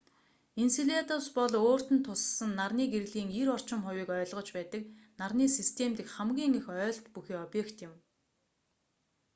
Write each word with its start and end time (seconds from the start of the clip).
энселадус 0.63 1.25
бол 1.37 1.53
өөрт 1.69 1.87
нь 1.95 2.03
туссан 2.05 2.51
нарны 2.59 2.85
гэрлийн 2.93 3.29
90 3.35 3.53
орчим 3.55 3.79
хувийг 3.83 4.09
ойлгож 4.19 4.47
байдаг 4.57 4.81
нарны 5.19 5.45
систем 5.57 5.91
дэх 5.95 6.07
хамгийн 6.15 6.53
их 6.59 6.65
ойлт 6.77 7.05
бүхий 7.13 7.39
объект 7.45 7.77
юм 7.87 7.93